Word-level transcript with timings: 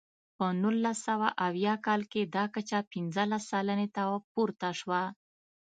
په 0.37 0.45
نولس 0.61 0.97
سوه 1.07 1.27
اویا 1.47 1.73
کال 1.85 2.01
کې 2.11 2.21
دا 2.35 2.43
کچه 2.55 2.77
پنځلس 2.91 3.43
سلنې 3.51 3.87
ته 3.95 4.01
پورته 4.33 4.69
شوه. 4.79 5.01